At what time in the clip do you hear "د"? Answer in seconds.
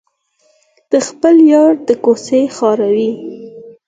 0.91-0.93, 1.87-1.89